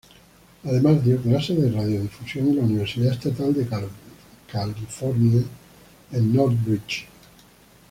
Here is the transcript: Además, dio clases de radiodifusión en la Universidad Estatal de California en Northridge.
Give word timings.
Además, 0.63 1.05
dio 1.05 1.21
clases 1.21 1.61
de 1.61 1.69
radiodifusión 1.71 2.47
en 2.47 2.55
la 2.55 2.63
Universidad 2.63 3.13
Estatal 3.13 3.53
de 3.53 3.67
California 4.47 5.43
en 6.11 6.33
Northridge. 6.33 7.05